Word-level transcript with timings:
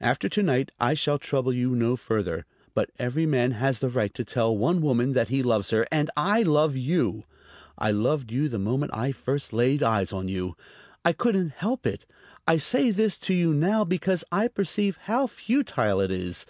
After 0.00 0.28
to 0.28 0.42
night 0.42 0.72
I 0.80 0.94
shall 0.94 1.20
trouble 1.20 1.52
you 1.52 1.72
no 1.76 1.94
further. 1.94 2.46
But 2.74 2.90
every 2.98 3.26
man 3.26 3.52
has 3.52 3.78
the 3.78 3.88
right 3.88 4.12
to 4.14 4.24
tell 4.24 4.56
one 4.56 4.82
woman 4.82 5.12
that 5.12 5.28
he 5.28 5.40
loves 5.40 5.70
her; 5.70 5.86
and 5.92 6.10
I 6.16 6.42
love 6.42 6.74
you. 6.76 7.22
I 7.78 7.92
loved 7.92 8.32
you 8.32 8.48
the 8.48 8.58
moment 8.58 8.90
I 8.92 9.12
first 9.12 9.52
laid 9.52 9.84
eyes 9.84 10.12
on 10.12 10.26
you. 10.26 10.56
I 11.04 11.12
couldn't 11.12 11.50
help 11.50 11.86
it. 11.86 12.06
I 12.44 12.56
say 12.56 12.90
this 12.90 13.20
to 13.20 13.34
you 13.34 13.54
now 13.54 13.84
because 13.84 14.24
I 14.32 14.48
perceive 14.48 14.98
how 15.02 15.28
futile 15.28 16.00
it 16.00 16.10
is. 16.10 16.44